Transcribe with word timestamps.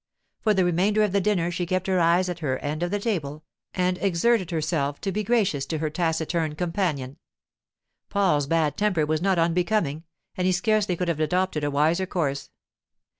For 0.41 0.55
the 0.55 0.65
remainder 0.65 1.03
of 1.03 1.11
the 1.11 1.21
dinner 1.21 1.51
she 1.51 1.67
kept 1.67 1.85
her 1.85 1.99
eyes 1.99 2.27
at 2.27 2.39
her 2.39 2.57
end 2.57 2.81
of 2.81 2.89
the 2.89 2.97
table, 2.99 3.43
and 3.75 3.99
exerted 3.99 4.49
herself 4.49 4.99
to 5.01 5.11
be 5.11 5.23
gracious 5.23 5.63
to 5.67 5.77
her 5.77 5.91
taciturn 5.91 6.55
companion. 6.55 7.17
Paul's 8.09 8.47
bad 8.47 8.77
temper 8.77 9.05
was 9.05 9.21
not 9.21 9.37
unbecoming, 9.37 10.05
and 10.35 10.47
he 10.47 10.51
scarcely 10.53 10.95
could 10.95 11.07
have 11.07 11.19
adopted 11.19 11.63
a 11.63 11.69
wiser 11.69 12.07
course. 12.07 12.49